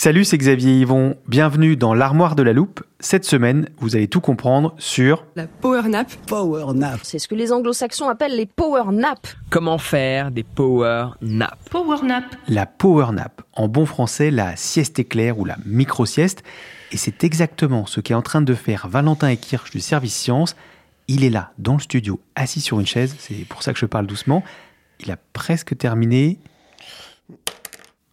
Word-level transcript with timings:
Salut, 0.00 0.24
c'est 0.24 0.38
Xavier 0.38 0.78
Yvon. 0.78 1.16
Bienvenue 1.26 1.74
dans 1.76 1.92
l'armoire 1.92 2.36
de 2.36 2.44
la 2.44 2.52
loupe. 2.52 2.84
Cette 3.00 3.24
semaine, 3.24 3.68
vous 3.78 3.96
allez 3.96 4.06
tout 4.06 4.20
comprendre 4.20 4.76
sur 4.78 5.26
La 5.34 5.48
power 5.48 5.88
nap. 5.88 6.06
Power 6.28 6.72
nap. 6.72 7.00
C'est 7.02 7.18
ce 7.18 7.26
que 7.26 7.34
les 7.34 7.50
anglo-saxons 7.50 8.08
appellent 8.08 8.36
les 8.36 8.46
power 8.46 8.92
naps. 8.92 9.36
Comment 9.50 9.76
faire 9.76 10.30
des 10.30 10.44
power 10.44 11.08
naps 11.20 11.68
Power 11.68 11.96
nap. 12.04 12.22
la 12.46 12.64
power 12.64 13.10
nap. 13.10 13.42
En 13.54 13.66
bon 13.66 13.86
français, 13.86 14.30
la 14.30 14.54
sieste 14.54 15.00
éclair 15.00 15.36
ou 15.40 15.44
la 15.44 15.56
micro-sieste. 15.66 16.44
Et 16.92 16.96
c'est 16.96 17.24
exactement 17.24 17.84
ce 17.86 18.00
qu'est 18.00 18.14
en 18.14 18.22
train 18.22 18.40
de 18.40 18.54
faire 18.54 18.86
Valentin 18.86 19.30
Ekirch 19.30 19.72
du 19.72 19.80
service 19.80 20.14
science. 20.14 20.54
Il 21.08 21.24
est 21.24 21.30
là, 21.30 21.50
dans 21.58 21.74
le 21.74 21.80
studio, 21.80 22.20
assis 22.36 22.60
sur 22.60 22.78
une 22.78 22.86
chaise. 22.86 23.16
C'est 23.18 23.44
pour 23.48 23.64
ça 23.64 23.72
que 23.72 23.80
je 23.80 23.86
parle 23.86 24.06
doucement. 24.06 24.44
Il 25.00 25.10
a 25.10 25.16
presque 25.32 25.76
terminé. 25.76 26.38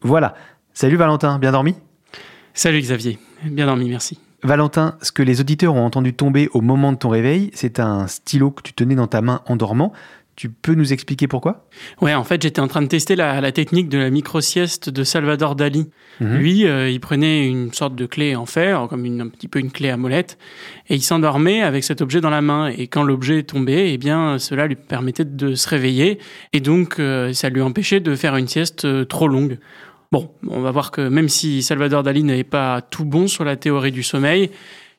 Voilà. 0.02 0.34
Salut 0.78 0.98
Valentin, 0.98 1.40
bien 1.40 1.54
dormi? 1.54 1.74
Salut 2.54 2.82
Xavier, 2.82 3.18
bien 3.46 3.66
dormi, 3.66 3.88
merci. 3.88 4.20
Valentin, 4.44 4.98
ce 5.02 5.14
que 5.14 5.24
les 5.24 5.40
auditeurs 5.40 5.74
ont 5.74 5.86
entendu 5.86 6.14
tomber 6.14 6.50
au 6.52 6.60
moment 6.60 6.92
de 6.92 6.98
ton 6.98 7.08
réveil, 7.08 7.50
c'est 7.54 7.80
un 7.80 8.08
stylo 8.08 8.52
que 8.52 8.62
tu 8.62 8.74
tenais 8.74 8.96
dans 8.96 9.08
ta 9.08 9.22
main 9.22 9.42
en 9.48 9.56
dormant. 9.56 9.94
Tu 10.36 10.50
peux 10.50 10.74
nous 10.74 10.92
expliquer 10.92 11.30
pourquoi? 11.30 11.70
Ouais, 12.02 12.14
en 12.14 12.26
fait, 12.26 12.42
j'étais 12.42 12.60
en 12.60 12.68
train 12.68 12.82
de 12.82 12.88
tester 12.88 13.16
la, 13.16 13.40
la 13.40 13.54
technique 13.54 13.88
de 13.88 14.00
la 14.00 14.10
micro-sieste 14.10 14.90
de 14.90 15.06
Salvador 15.06 15.56
Dali. 15.56 15.90
Mhm. 16.20 16.38
Lui, 16.38 16.68
euh, 16.68 16.90
il 16.90 17.00
prenait 17.00 17.48
une 17.48 17.72
sorte 17.72 17.96
de 17.96 18.06
clé 18.06 18.36
en 18.36 18.46
fer, 18.46 18.88
comme 18.90 19.06
une, 19.06 19.22
un 19.22 19.30
petit 19.30 19.48
peu 19.48 19.60
une 19.60 19.72
clé 19.72 19.90
à 19.90 19.96
molette, 19.96 20.38
et 20.90 20.96
il 20.96 21.02
s'endormait 21.02 21.62
avec 21.62 21.86
cet 21.86 22.02
objet 22.02 22.20
dans 22.20 22.30
la 22.30 22.42
main. 22.42 22.68
Et 22.68 22.88
quand 22.88 23.04
l'objet 23.04 23.44
tombait, 23.44 23.94
eh 23.94 23.98
bien, 23.98 24.40
cela 24.40 24.68
lui 24.68 24.76
permettait 24.76 25.24
de 25.24 25.56
se 25.56 25.70
réveiller, 25.70 26.20
et 26.52 26.60
donc 26.60 27.00
euh, 27.00 27.32
ça 27.32 27.48
lui 27.48 27.62
empêchait 27.62 28.02
de 28.02 28.14
faire 28.14 28.36
une 28.36 28.50
sieste 28.50 28.84
euh, 28.84 29.06
trop 29.06 29.30
longue. 29.30 29.58
Bon, 30.12 30.32
on 30.48 30.62
va 30.62 30.72
voir 30.72 30.92
que 30.92 31.08
même 31.08 31.30
si 31.30 31.64
Salvador 31.64 32.04
Dali 32.04 32.24
n'avait 32.24 32.44
pas 32.44 32.82
tout 32.82 33.06
bon 33.06 33.28
sur 33.28 33.44
la 33.44 33.56
théorie 33.56 33.92
du 33.92 34.04
sommeil, 34.04 34.52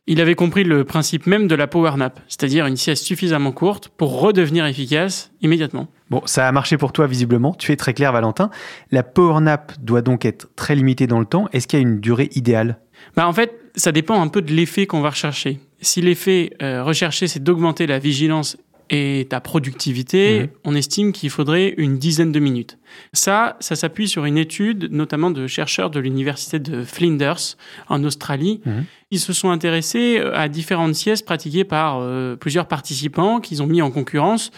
il 0.07 0.21
avait 0.21 0.35
compris 0.35 0.63
le 0.63 0.85
principe 0.85 1.27
même 1.27 1.49
de 1.49 1.55
la 1.55 1.67
power 1.67 1.93
nap, 1.97 2.21
c'est-à-dire 2.29 2.67
une 2.67 2.77
sieste 2.77 3.05
suffisamment 3.05 3.53
courte 3.53 3.89
pour 3.89 4.21
redevenir 4.21 4.65
efficace 4.67 5.33
immédiatement. 5.43 5.89
Bon, 6.11 6.23
ça 6.27 6.47
a 6.47 6.53
marché 6.53 6.77
pour 6.77 6.93
toi 6.93 7.09
visiblement, 7.09 7.55
tu 7.55 7.73
es 7.73 7.77
très 7.77 7.93
clair 7.93 8.13
Valentin. 8.13 8.51
La 8.93 9.03
power 9.03 9.41
nap 9.41 9.73
doit 9.81 10.03
donc 10.03 10.25
être 10.25 10.49
très 10.55 10.77
limitée 10.77 11.09
dans 11.09 11.19
le 11.19 11.27
temps. 11.27 11.49
Est-ce 11.53 11.67
qu'il 11.67 11.81
y 11.81 11.83
a 11.83 11.87
une 11.87 11.99
durée 11.99 12.31
idéale? 12.35 12.79
Bah, 13.17 13.27
en 13.27 13.33
fait, 13.33 13.59
ça 13.75 13.93
dépend 13.93 14.21
un 14.21 14.29
peu 14.29 14.43
de 14.43 14.53
l'effet 14.53 14.87
qu'on 14.87 15.01
va 15.01 15.11
rechercher. 15.11 15.59
Si 15.81 16.01
l'effet 16.01 16.53
euh, 16.63 16.83
recherché, 16.83 17.27
c'est 17.27 17.43
d'augmenter 17.43 17.87
la 17.87 17.99
vigilance 17.99 18.57
et 18.91 19.27
ta 19.29 19.41
productivité, 19.41 20.41
Mhm. 20.43 20.49
on 20.65 20.75
estime 20.75 21.13
qu'il 21.13 21.31
faudrait 21.31 21.75
une 21.77 21.99
dizaine 21.99 22.33
de 22.33 22.39
minutes. 22.39 22.79
Ça, 23.13 23.57
ça 23.61 23.75
s'appuie 23.77 24.09
sur 24.09 24.25
une 24.25 24.39
étude, 24.39 24.89
notamment 24.93 25.31
de 25.31 25.47
chercheurs 25.47 25.91
de 25.91 25.99
l'université 26.01 26.59
de 26.59 26.85
Flinders, 26.85 27.57
en 27.89 28.03
Australie. 28.05 28.61
Mhm. 28.65 28.85
Ils 29.11 29.21
se 29.21 29.33
sont 29.33 29.51
intéressés 29.51 30.19
euh, 30.19 30.33
à 30.37 30.49
différentes 30.49 30.95
siestes 30.95 31.25
pratiquées 31.27 31.65
par 31.65 31.99
euh, 32.01 32.37
plusieurs 32.37 32.67
participants 32.69 33.41
qu'ils 33.41 33.63
ont 33.63 33.67
mis 33.67 33.83
en 33.83 33.91
concurrence. 33.91 34.51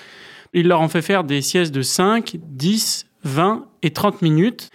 Ils 0.55 0.69
leur 0.69 0.81
ont 0.81 0.89
fait 0.89 1.03
faire 1.03 1.25
des 1.25 1.41
siestes 1.43 1.75
de 1.75 1.83
5, 1.83 2.37
10, 2.49 3.06
20 3.25 3.66
et 3.83 3.91
30 3.91 4.22
minutes. 4.22 4.71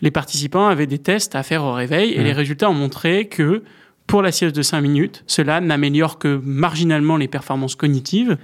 Les 0.00 0.10
participants 0.10 0.66
avaient 0.66 0.86
des 0.88 0.98
tests 0.98 1.34
à 1.36 1.42
faire 1.42 1.62
au 1.64 1.72
réveil 1.72 2.12
et 2.12 2.18
Mhm. 2.18 2.24
les 2.24 2.32
résultats 2.32 2.70
ont 2.70 2.74
montré 2.74 3.26
que 3.28 3.62
pour 4.08 4.20
la 4.22 4.32
sieste 4.32 4.54
de 4.56 4.62
5 4.62 4.80
minutes, 4.80 5.22
cela 5.28 5.60
n'améliore 5.60 6.18
que 6.18 6.40
marginalement 6.44 7.16
les 7.16 7.28
performances 7.28 7.76
cognitives. 7.76 8.36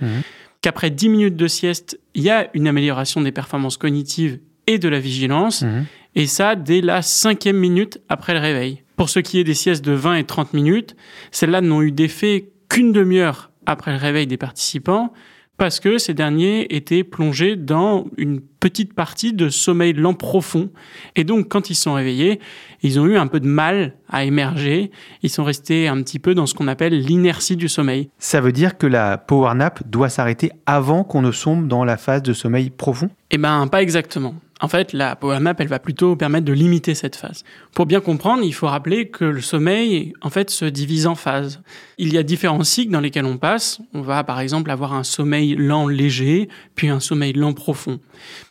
Qu'après 0.62 0.90
10 0.90 1.08
minutes 1.08 1.36
de 1.36 1.46
sieste, 1.46 1.98
il 2.14 2.22
y 2.22 2.30
a 2.30 2.48
une 2.54 2.66
amélioration 2.66 3.20
des 3.20 3.32
performances 3.32 3.76
cognitives 3.76 4.40
et 4.66 4.78
de 4.78 4.88
la 4.88 4.98
vigilance, 5.00 5.62
Mhm. 5.62 5.84
et 6.14 6.26
ça 6.26 6.54
dès 6.56 6.80
la 6.80 7.00
cinquième 7.02 7.56
minute 7.56 8.00
après 8.08 8.34
le 8.34 8.40
réveil. 8.40 8.82
Pour 8.96 9.08
ce 9.08 9.20
qui 9.20 9.38
est 9.38 9.44
des 9.44 9.54
siestes 9.54 9.84
de 9.84 9.92
20 9.92 10.16
et 10.16 10.24
30 10.24 10.52
minutes, 10.54 10.96
celles-là 11.30 11.60
n'ont 11.60 11.82
eu 11.82 11.92
d'effet 11.92 12.50
qu'une 12.68 12.92
demi-heure 12.92 13.50
après 13.66 13.92
le 13.92 13.98
réveil 13.98 14.26
des 14.26 14.36
participants, 14.36 15.12
parce 15.58 15.80
que 15.80 15.98
ces 15.98 16.14
derniers 16.14 16.74
étaient 16.74 17.04
plongés 17.04 17.56
dans 17.56 18.06
une 18.16 18.40
petite 18.40 18.94
partie 18.94 19.32
de 19.32 19.48
sommeil 19.48 19.92
lent 19.92 20.14
profond. 20.14 20.70
Et 21.16 21.24
donc, 21.24 21.48
quand 21.48 21.68
ils 21.68 21.74
se 21.74 21.82
sont 21.82 21.94
réveillés, 21.94 22.40
ils 22.82 22.98
ont 23.00 23.06
eu 23.06 23.16
un 23.16 23.26
peu 23.26 23.40
de 23.40 23.46
mal 23.46 23.94
à 24.08 24.24
émerger. 24.24 24.92
Ils 25.22 25.30
sont 25.30 25.44
restés 25.44 25.88
un 25.88 26.00
petit 26.02 26.20
peu 26.20 26.34
dans 26.34 26.46
ce 26.46 26.54
qu'on 26.54 26.68
appelle 26.68 26.98
l'inertie 26.98 27.56
du 27.56 27.68
sommeil. 27.68 28.08
Ça 28.18 28.40
veut 28.40 28.52
dire 28.52 28.78
que 28.78 28.86
la 28.86 29.18
power 29.18 29.54
nap 29.54 29.82
doit 29.88 30.08
s'arrêter 30.08 30.52
avant 30.64 31.02
qu'on 31.02 31.22
ne 31.22 31.32
sombre 31.32 31.66
dans 31.66 31.84
la 31.84 31.96
phase 31.96 32.22
de 32.22 32.32
sommeil 32.32 32.70
profond? 32.70 33.10
Eh 33.30 33.36
ben, 33.36 33.66
pas 33.66 33.82
exactement. 33.82 34.34
En 34.60 34.68
fait, 34.68 34.92
la 34.92 35.14
power 35.14 35.38
nap, 35.38 35.60
elle 35.60 35.68
va 35.68 35.78
plutôt 35.78 36.16
permettre 36.16 36.44
de 36.44 36.52
limiter 36.52 36.94
cette 36.94 37.14
phase. 37.14 37.44
Pour 37.74 37.86
bien 37.86 38.00
comprendre, 38.00 38.42
il 38.42 38.52
faut 38.52 38.66
rappeler 38.66 39.08
que 39.08 39.24
le 39.24 39.40
sommeil, 39.40 40.12
en 40.20 40.30
fait, 40.30 40.50
se 40.50 40.64
divise 40.64 41.06
en 41.06 41.14
phases. 41.14 41.62
Il 41.96 42.12
y 42.12 42.18
a 42.18 42.24
différents 42.24 42.64
cycles 42.64 42.90
dans 42.90 43.00
lesquels 43.00 43.24
on 43.24 43.38
passe. 43.38 43.80
On 43.94 44.00
va, 44.00 44.24
par 44.24 44.40
exemple, 44.40 44.70
avoir 44.70 44.94
un 44.94 45.04
sommeil 45.04 45.54
lent 45.54 45.86
léger, 45.86 46.48
puis 46.74 46.88
un 46.88 46.98
sommeil 46.98 47.34
lent 47.34 47.52
profond. 47.52 48.00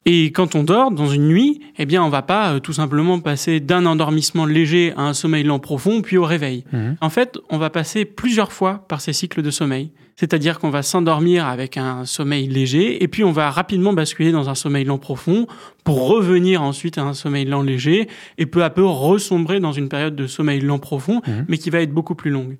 Et 0.09 0.31
quand 0.31 0.55
on 0.55 0.63
dort 0.63 0.91
dans 0.91 1.07
une 1.07 1.27
nuit, 1.27 1.59
eh 1.77 1.85
bien, 1.85 2.01
on 2.01 2.07
va 2.07 2.21
pas 2.21 2.53
euh, 2.53 2.59
tout 2.59 2.71
simplement 2.71 3.19
passer 3.19 3.59
d'un 3.59 3.85
endormissement 3.85 4.45
léger 4.45 4.93
à 4.95 5.01
un 5.01 5.13
sommeil 5.13 5.43
lent 5.43 5.59
profond, 5.59 6.01
puis 6.01 6.15
au 6.15 6.23
réveil. 6.23 6.63
Mhm. 6.71 6.95
En 7.01 7.09
fait, 7.09 7.37
on 7.49 7.57
va 7.57 7.69
passer 7.69 8.05
plusieurs 8.05 8.53
fois 8.53 8.85
par 8.87 9.01
ces 9.01 9.11
cycles 9.11 9.41
de 9.41 9.51
sommeil. 9.51 9.91
C'est-à-dire 10.15 10.59
qu'on 10.59 10.69
va 10.69 10.81
s'endormir 10.81 11.45
avec 11.45 11.75
un 11.75 12.05
sommeil 12.05 12.47
léger 12.47 13.03
et 13.03 13.07
puis 13.09 13.23
on 13.25 13.31
va 13.31 13.51
rapidement 13.51 13.93
basculer 13.93 14.31
dans 14.31 14.49
un 14.49 14.55
sommeil 14.55 14.83
lent 14.85 14.97
profond 14.97 15.45
pour 15.83 16.07
revenir 16.07 16.63
ensuite 16.63 16.97
à 16.97 17.03
un 17.03 17.13
sommeil 17.13 17.45
lent 17.45 17.61
léger 17.61 18.07
et 18.39 18.47
peu 18.47 18.63
à 18.63 18.71
peu 18.71 18.83
ressombrer 18.83 19.59
dans 19.59 19.73
une 19.73 19.89
période 19.89 20.15
de 20.15 20.25
sommeil 20.25 20.61
lent 20.61 20.79
profond 20.79 21.21
Mhm. 21.27 21.45
mais 21.49 21.57
qui 21.59 21.69
va 21.69 21.81
être 21.81 21.93
beaucoup 21.93 22.15
plus 22.15 22.31
longue. 22.31 22.57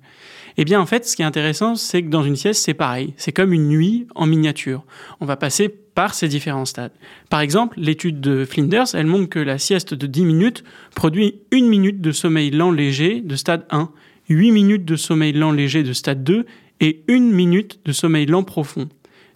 Eh 0.56 0.64
bien, 0.64 0.80
en 0.80 0.86
fait, 0.86 1.06
ce 1.06 1.16
qui 1.16 1.22
est 1.22 1.24
intéressant, 1.24 1.74
c'est 1.76 2.02
que 2.02 2.08
dans 2.08 2.24
une 2.24 2.36
sieste, 2.36 2.62
c'est 2.64 2.74
pareil. 2.74 3.14
C'est 3.16 3.32
comme 3.32 3.52
une 3.52 3.68
nuit 3.68 4.06
en 4.16 4.26
miniature. 4.26 4.84
On 5.20 5.24
va 5.26 5.36
passer 5.36 5.68
par 5.98 6.14
ces 6.14 6.28
différents 6.28 6.64
stades. 6.64 6.92
Par 7.28 7.40
exemple, 7.40 7.74
l'étude 7.76 8.20
de 8.20 8.44
Flinders, 8.44 8.94
elle 8.94 9.06
montre 9.06 9.28
que 9.28 9.40
la 9.40 9.58
sieste 9.58 9.94
de 9.94 10.06
10 10.06 10.26
minutes 10.26 10.62
produit 10.94 11.40
une 11.50 11.66
minute 11.66 12.00
de 12.00 12.12
sommeil 12.12 12.52
lent 12.52 12.70
léger 12.70 13.20
de 13.20 13.34
stade 13.34 13.66
1, 13.70 13.90
8 14.28 14.52
minutes 14.52 14.84
de 14.84 14.94
sommeil 14.94 15.32
lent 15.32 15.50
léger 15.50 15.82
de 15.82 15.92
stade 15.92 16.22
2 16.22 16.46
et 16.78 17.02
une 17.08 17.32
minute 17.32 17.80
de 17.84 17.90
sommeil 17.90 18.26
lent 18.26 18.44
profond. 18.44 18.88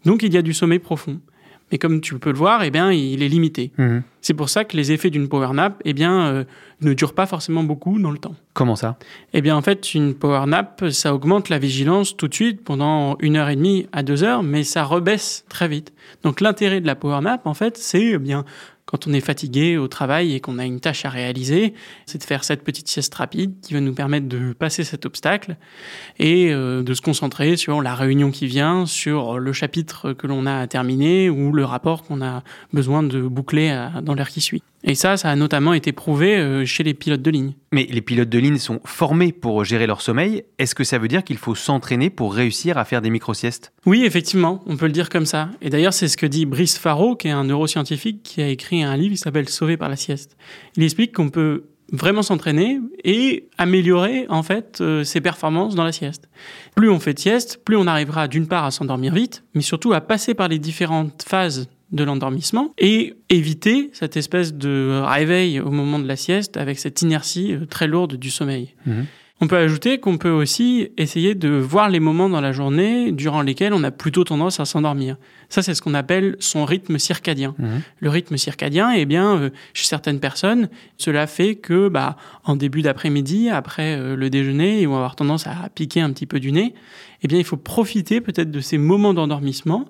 Donc, 0.04 0.22
il 0.22 0.32
y 0.32 0.36
a 0.36 0.42
du 0.42 0.54
sommeil 0.54 0.78
profond. 0.78 1.18
Mais 1.72 1.78
comme 1.78 2.02
tu 2.02 2.18
peux 2.18 2.30
le 2.30 2.36
voir, 2.36 2.62
eh 2.62 2.70
bien, 2.70 2.92
il 2.92 3.22
est 3.22 3.28
limité. 3.28 3.72
Mhm. 3.78 4.02
C'est 4.20 4.34
pour 4.34 4.50
ça 4.50 4.64
que 4.64 4.76
les 4.76 4.92
effets 4.92 5.08
d'une 5.08 5.26
power 5.26 5.54
nap 5.54 5.80
eh 5.86 5.94
bien, 5.94 6.26
euh, 6.26 6.44
ne 6.82 6.92
durent 6.92 7.14
pas 7.14 7.26
forcément 7.26 7.64
beaucoup 7.64 7.98
dans 7.98 8.10
le 8.10 8.18
temps. 8.18 8.34
Comment 8.52 8.76
ça? 8.76 8.98
Eh 9.32 9.40
bien, 9.40 9.56
en 9.56 9.62
fait, 9.62 9.94
une 9.94 10.14
power 10.14 10.44
nap, 10.46 10.84
ça 10.90 11.14
augmente 11.14 11.48
la 11.48 11.58
vigilance 11.58 12.14
tout 12.14 12.28
de 12.28 12.34
suite 12.34 12.62
pendant 12.62 13.16
une 13.20 13.36
heure 13.36 13.48
et 13.48 13.56
demie 13.56 13.86
à 13.92 14.02
deux 14.02 14.22
heures, 14.22 14.42
mais 14.42 14.64
ça 14.64 14.84
rebaisse 14.84 15.46
très 15.48 15.66
vite. 15.66 15.94
Donc, 16.22 16.42
l'intérêt 16.42 16.82
de 16.82 16.86
la 16.86 16.94
power 16.94 17.22
nap, 17.22 17.46
en 17.46 17.54
fait, 17.54 17.78
c'est 17.78 18.12
eh 18.12 18.18
bien 18.18 18.44
quand 18.86 19.06
on 19.06 19.12
est 19.12 19.20
fatigué 19.20 19.76
au 19.76 19.88
travail 19.88 20.34
et 20.34 20.40
qu'on 20.40 20.58
a 20.58 20.64
une 20.64 20.80
tâche 20.80 21.04
à 21.04 21.10
réaliser, 21.10 21.74
c'est 22.06 22.18
de 22.18 22.24
faire 22.24 22.44
cette 22.44 22.64
petite 22.64 22.88
sieste 22.88 23.14
rapide 23.14 23.54
qui 23.62 23.74
va 23.74 23.80
nous 23.80 23.94
permettre 23.94 24.28
de 24.28 24.52
passer 24.52 24.84
cet 24.84 25.06
obstacle 25.06 25.56
et 26.18 26.52
euh, 26.52 26.82
de 26.82 26.94
se 26.94 27.00
concentrer 27.00 27.56
sur 27.56 27.80
la 27.82 27.94
réunion 27.94 28.30
qui 28.30 28.46
vient, 28.46 28.86
sur 28.86 29.38
le 29.38 29.52
chapitre 29.52 30.12
que 30.12 30.26
l'on 30.26 30.46
a 30.46 30.56
à 30.56 30.66
terminer 30.66 31.30
ou 31.30 31.52
le 31.52 31.64
rapport 31.64 32.02
qu'on 32.02 32.22
a 32.22 32.42
besoin 32.72 33.02
de 33.02 33.22
boucler 33.22 33.88
dans 34.02 34.14
l'heure 34.14 34.28
qui 34.28 34.40
suit. 34.40 34.62
Et 34.84 34.94
ça, 34.94 35.16
ça 35.16 35.30
a 35.30 35.36
notamment 35.36 35.74
été 35.74 35.92
prouvé 35.92 36.36
euh, 36.36 36.64
chez 36.64 36.82
les 36.82 36.94
pilotes 36.94 37.22
de 37.22 37.30
ligne. 37.30 37.52
Mais 37.72 37.86
les 37.88 38.00
pilotes 38.00 38.28
de 38.28 38.38
ligne 38.38 38.58
sont 38.58 38.80
formés 38.84 39.32
pour 39.32 39.64
gérer 39.64 39.86
leur 39.86 40.00
sommeil. 40.00 40.44
Est-ce 40.58 40.74
que 40.74 40.84
ça 40.84 40.98
veut 40.98 41.08
dire 41.08 41.22
qu'il 41.22 41.38
faut 41.38 41.54
s'entraîner 41.54 42.10
pour 42.10 42.34
réussir 42.34 42.78
à 42.78 42.84
faire 42.84 43.00
des 43.00 43.10
micro-siestes? 43.10 43.72
Oui, 43.86 44.04
effectivement, 44.04 44.62
on 44.66 44.76
peut 44.76 44.86
le 44.86 44.92
dire 44.92 45.08
comme 45.08 45.26
ça. 45.26 45.50
Et 45.60 45.70
d'ailleurs, 45.70 45.92
c'est 45.92 46.08
ce 46.08 46.16
que 46.16 46.26
dit 46.26 46.46
Brice 46.46 46.78
Faro, 46.78 47.14
qui 47.14 47.28
est 47.28 47.32
un 47.32 47.44
neuroscientifique 47.44 48.22
qui 48.22 48.42
a 48.42 48.48
écrit 48.48 48.82
un 48.82 48.96
livre 48.96 49.14
qui 49.14 49.18
s'appelle 49.20 49.48
Sauvé 49.48 49.76
par 49.76 49.88
la 49.88 49.96
sieste. 49.96 50.36
Il 50.76 50.82
explique 50.82 51.14
qu'on 51.14 51.30
peut 51.30 51.64
vraiment 51.92 52.22
s'entraîner 52.22 52.80
et 53.04 53.48
améliorer 53.58 54.26
en 54.30 54.42
fait 54.42 54.80
euh, 54.80 55.04
ses 55.04 55.20
performances 55.20 55.74
dans 55.74 55.84
la 55.84 55.92
sieste. 55.92 56.28
Plus 56.74 56.88
on 56.88 56.98
fait 56.98 57.14
de 57.14 57.18
sieste, 57.18 57.60
plus 57.64 57.76
on 57.76 57.86
arrivera 57.86 58.28
d'une 58.28 58.48
part 58.48 58.64
à 58.64 58.70
s'endormir 58.70 59.14
vite, 59.14 59.44
mais 59.54 59.60
surtout 59.60 59.92
à 59.92 60.00
passer 60.00 60.34
par 60.34 60.48
les 60.48 60.58
différentes 60.58 61.22
phases 61.26 61.68
de 61.92 62.04
l'endormissement 62.04 62.74
et 62.78 63.14
éviter 63.28 63.90
cette 63.92 64.16
espèce 64.16 64.54
de 64.54 65.00
réveil 65.04 65.60
au 65.60 65.70
moment 65.70 65.98
de 65.98 66.08
la 66.08 66.16
sieste 66.16 66.56
avec 66.56 66.78
cette 66.78 67.02
inertie 67.02 67.54
euh, 67.54 67.66
très 67.66 67.86
lourde 67.86 68.16
du 68.16 68.30
sommeil. 68.30 68.74
Mhm. 68.86 69.06
On 69.42 69.48
peut 69.48 69.56
ajouter 69.56 69.98
qu'on 69.98 70.18
peut 70.18 70.30
aussi 70.30 70.90
essayer 70.96 71.34
de 71.34 71.48
voir 71.48 71.88
les 71.88 71.98
moments 71.98 72.28
dans 72.28 72.40
la 72.40 72.52
journée 72.52 73.10
durant 73.10 73.42
lesquels 73.42 73.74
on 73.74 73.82
a 73.82 73.90
plutôt 73.90 74.22
tendance 74.22 74.60
à 74.60 74.64
s'endormir. 74.64 75.16
Ça, 75.48 75.62
c'est 75.62 75.74
ce 75.74 75.82
qu'on 75.82 75.94
appelle 75.94 76.36
son 76.38 76.64
rythme 76.64 76.96
circadien. 76.96 77.56
Mhm. 77.58 77.82
Le 77.98 78.08
rythme 78.08 78.36
circadien, 78.36 78.92
eh 78.92 79.04
bien, 79.04 79.36
euh, 79.36 79.50
chez 79.74 79.86
certaines 79.86 80.20
personnes, 80.20 80.68
cela 80.96 81.26
fait 81.26 81.56
que, 81.56 81.88
bah, 81.88 82.16
en 82.44 82.54
début 82.54 82.82
d'après-midi, 82.82 83.50
après 83.50 83.98
euh, 83.98 84.14
le 84.14 84.30
déjeuner, 84.30 84.80
ils 84.80 84.86
vont 84.86 84.94
avoir 84.94 85.16
tendance 85.16 85.48
à 85.48 85.68
piquer 85.74 86.00
un 86.00 86.12
petit 86.12 86.26
peu 86.26 86.38
du 86.38 86.52
nez. 86.52 86.72
Eh 87.22 87.26
bien, 87.26 87.38
il 87.38 87.44
faut 87.44 87.56
profiter 87.56 88.20
peut-être 88.20 88.52
de 88.52 88.60
ces 88.60 88.78
moments 88.78 89.12
d'endormissement 89.12 89.86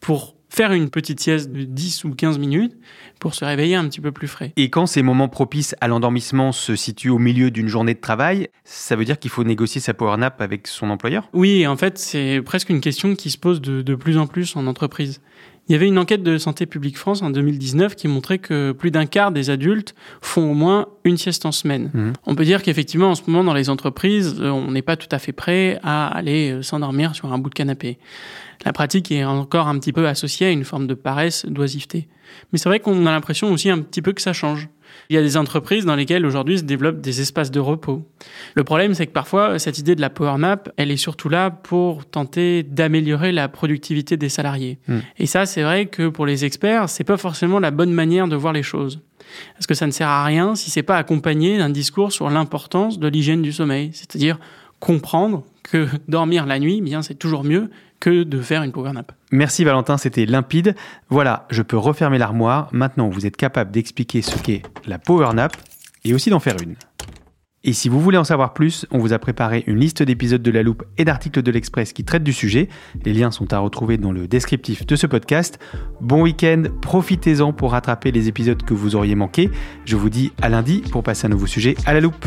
pour 0.00 0.34
faire 0.48 0.72
une 0.72 0.90
petite 0.90 1.20
sieste 1.20 1.52
de 1.52 1.64
10 1.64 2.04
ou 2.04 2.14
15 2.14 2.38
minutes 2.38 2.76
pour 3.20 3.34
se 3.34 3.44
réveiller 3.44 3.76
un 3.76 3.86
petit 3.88 4.00
peu 4.00 4.12
plus 4.12 4.28
frais. 4.28 4.52
Et 4.56 4.70
quand 4.70 4.86
ces 4.86 5.02
moments 5.02 5.28
propices 5.28 5.74
à 5.80 5.88
l'endormissement 5.88 6.52
se 6.52 6.76
situent 6.76 7.10
au 7.10 7.18
milieu 7.18 7.50
d'une 7.50 7.68
journée 7.68 7.94
de 7.94 8.00
travail, 8.00 8.48
ça 8.64 8.96
veut 8.96 9.04
dire 9.04 9.18
qu'il 9.18 9.30
faut 9.30 9.44
négocier 9.44 9.80
sa 9.80 9.94
power 9.94 10.16
nap 10.16 10.40
avec 10.40 10.66
son 10.66 10.90
employeur? 10.90 11.28
Oui, 11.32 11.66
en 11.66 11.76
fait, 11.76 11.98
c'est 11.98 12.40
presque 12.44 12.70
une 12.70 12.80
question 12.80 13.14
qui 13.14 13.30
se 13.30 13.38
pose 13.38 13.60
de, 13.60 13.82
de 13.82 13.94
plus 13.94 14.18
en 14.18 14.26
plus 14.26 14.56
en 14.56 14.66
entreprise. 14.66 15.20
Il 15.68 15.72
y 15.72 15.74
avait 15.74 15.86
une 15.86 15.98
enquête 15.98 16.22
de 16.22 16.38
Santé 16.38 16.64
publique 16.64 16.96
France 16.96 17.20
en 17.20 17.30
2019 17.30 17.94
qui 17.94 18.08
montrait 18.08 18.38
que 18.38 18.72
plus 18.72 18.90
d'un 18.90 19.04
quart 19.04 19.32
des 19.32 19.50
adultes 19.50 19.94
font 20.22 20.50
au 20.50 20.54
moins 20.54 20.88
une 21.04 21.18
sieste 21.18 21.44
en 21.44 21.52
semaine. 21.52 21.90
Mmh. 21.92 22.12
On 22.26 22.34
peut 22.34 22.44
dire 22.44 22.62
qu'effectivement, 22.62 23.10
en 23.10 23.14
ce 23.14 23.22
moment, 23.26 23.44
dans 23.44 23.52
les 23.52 23.68
entreprises, 23.68 24.36
euh, 24.40 24.50
on 24.50 24.70
n'est 24.70 24.82
pas 24.82 24.96
tout 24.96 25.08
à 25.10 25.18
fait 25.18 25.32
prêt 25.32 25.78
à 25.82 26.08
aller 26.08 26.52
euh, 26.52 26.62
s'endormir 26.62 27.14
sur 27.14 27.32
un 27.32 27.38
bout 27.38 27.50
de 27.50 27.54
canapé. 27.54 27.98
La 28.64 28.72
pratique 28.72 29.12
est 29.12 29.24
encore 29.24 29.68
un 29.68 29.78
petit 29.78 29.92
peu 29.92 30.08
associée 30.08 30.46
à 30.46 30.50
une 30.50 30.64
forme 30.64 30.86
de 30.86 30.94
paresse, 30.94 31.44
d'oisiveté. 31.46 32.08
Mais 32.52 32.58
c'est 32.58 32.68
vrai 32.68 32.80
qu'on 32.80 33.06
a 33.06 33.10
l'impression 33.10 33.52
aussi 33.52 33.70
un 33.70 33.78
petit 33.80 34.02
peu 34.02 34.12
que 34.12 34.22
ça 34.22 34.32
change. 34.32 34.68
Il 35.10 35.16
y 35.16 35.18
a 35.18 35.22
des 35.22 35.36
entreprises 35.36 35.84
dans 35.84 35.96
lesquelles 35.96 36.26
aujourd'hui 36.26 36.58
se 36.58 36.64
développent 36.64 37.00
des 37.00 37.20
espaces 37.20 37.50
de 37.50 37.60
repos. 37.60 38.06
Le 38.54 38.64
problème, 38.64 38.94
c'est 38.94 39.06
que 39.06 39.12
parfois, 39.12 39.58
cette 39.58 39.78
idée 39.78 39.94
de 39.94 40.00
la 40.00 40.10
power 40.10 40.36
nap, 40.38 40.70
elle 40.76 40.90
est 40.90 40.96
surtout 40.96 41.28
là 41.28 41.50
pour 41.50 42.04
tenter 42.04 42.62
d'améliorer 42.62 43.32
la 43.32 43.48
productivité 43.48 44.16
des 44.16 44.28
salariés. 44.28 44.78
Hmm. 44.86 44.98
Et 45.18 45.26
ça, 45.26 45.46
c'est 45.46 45.62
vrai 45.62 45.86
que 45.86 46.08
pour 46.08 46.26
les 46.26 46.44
experts, 46.44 46.88
c'est 46.88 47.04
pas 47.04 47.16
forcément 47.16 47.58
la 47.58 47.70
bonne 47.70 47.92
manière 47.92 48.28
de 48.28 48.36
voir 48.36 48.52
les 48.52 48.62
choses. 48.62 49.00
Parce 49.54 49.66
que 49.66 49.74
ça 49.74 49.86
ne 49.86 49.92
sert 49.92 50.08
à 50.08 50.24
rien 50.24 50.54
si 50.54 50.70
c'est 50.70 50.82
pas 50.82 50.96
accompagné 50.96 51.58
d'un 51.58 51.70
discours 51.70 52.12
sur 52.12 52.30
l'importance 52.30 52.98
de 52.98 53.08
l'hygiène 53.08 53.42
du 53.42 53.52
sommeil. 53.52 53.90
C'est-à-dire 53.92 54.38
comprendre 54.80 55.44
que 55.62 55.86
dormir 56.08 56.46
la 56.46 56.58
nuit, 56.58 56.80
bien, 56.80 57.02
c'est 57.02 57.14
toujours 57.14 57.44
mieux 57.44 57.70
que 58.00 58.22
de 58.22 58.40
faire 58.40 58.62
une 58.62 58.72
power 58.72 58.92
nap. 58.92 59.12
Merci 59.32 59.64
Valentin, 59.64 59.96
c'était 59.98 60.26
limpide. 60.26 60.74
Voilà, 61.08 61.46
je 61.50 61.62
peux 61.62 61.76
refermer 61.76 62.18
l'armoire. 62.18 62.68
Maintenant, 62.72 63.08
vous 63.08 63.26
êtes 63.26 63.36
capable 63.36 63.70
d'expliquer 63.70 64.22
ce 64.22 64.36
qu'est 64.38 64.62
la 64.86 64.98
power 64.98 65.32
nap 65.34 65.56
et 66.04 66.14
aussi 66.14 66.30
d'en 66.30 66.40
faire 66.40 66.56
une. 66.62 66.76
Et 67.64 67.72
si 67.72 67.88
vous 67.88 68.00
voulez 68.00 68.18
en 68.18 68.24
savoir 68.24 68.54
plus, 68.54 68.86
on 68.92 68.98
vous 68.98 69.12
a 69.12 69.18
préparé 69.18 69.64
une 69.66 69.78
liste 69.78 70.02
d'épisodes 70.02 70.40
de 70.40 70.50
La 70.50 70.62
Loupe 70.62 70.84
et 70.96 71.04
d'articles 71.04 71.42
de 71.42 71.50
l'Express 71.50 71.92
qui 71.92 72.04
traitent 72.04 72.22
du 72.22 72.32
sujet. 72.32 72.68
Les 73.04 73.12
liens 73.12 73.32
sont 73.32 73.52
à 73.52 73.58
retrouver 73.58 73.98
dans 73.98 74.12
le 74.12 74.28
descriptif 74.28 74.86
de 74.86 74.94
ce 74.94 75.08
podcast. 75.08 75.58
Bon 76.00 76.22
week-end, 76.22 76.62
profitez-en 76.80 77.52
pour 77.52 77.72
rattraper 77.72 78.12
les 78.12 78.28
épisodes 78.28 78.62
que 78.62 78.74
vous 78.74 78.94
auriez 78.94 79.16
manqués. 79.16 79.50
Je 79.84 79.96
vous 79.96 80.08
dis 80.08 80.32
à 80.40 80.48
lundi 80.48 80.82
pour 80.92 81.02
passer 81.02 81.26
un 81.26 81.30
nouveau 81.30 81.46
sujet 81.46 81.74
à 81.84 81.94
la 81.94 82.00
loupe. 82.00 82.26